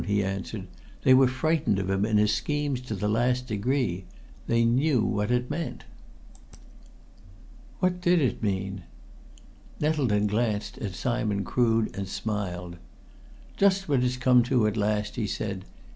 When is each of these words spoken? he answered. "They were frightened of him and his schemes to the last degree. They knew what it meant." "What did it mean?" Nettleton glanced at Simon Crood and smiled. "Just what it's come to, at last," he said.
he 0.07 0.23
answered. 0.23 0.65
"They 1.03 1.13
were 1.13 1.27
frightened 1.27 1.77
of 1.77 1.87
him 1.87 2.05
and 2.05 2.17
his 2.17 2.33
schemes 2.33 2.81
to 2.81 2.95
the 2.95 3.07
last 3.07 3.45
degree. 3.45 4.05
They 4.47 4.65
knew 4.65 5.03
what 5.03 5.29
it 5.29 5.47
meant." 5.51 5.83
"What 7.81 8.01
did 8.01 8.19
it 8.19 8.41
mean?" 8.41 8.81
Nettleton 9.79 10.25
glanced 10.25 10.79
at 10.79 10.95
Simon 10.95 11.43
Crood 11.43 11.95
and 11.95 12.07
smiled. 12.07 12.77
"Just 13.57 13.87
what 13.87 14.03
it's 14.03 14.17
come 14.17 14.41
to, 14.45 14.65
at 14.65 14.75
last," 14.75 15.17
he 15.17 15.27
said. 15.27 15.65